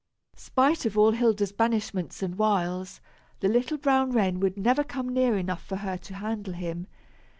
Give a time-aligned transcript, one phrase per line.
[0.35, 3.01] Spite of all Hilda's blandishments and wiles,
[3.39, 6.87] the little brown wren would never come near enough for her to handle him.